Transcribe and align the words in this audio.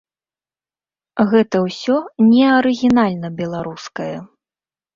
Гэта 1.33 1.55
ўсё 1.67 1.97
не 2.31 2.43
арыгінальна-беларускае. 2.57 4.13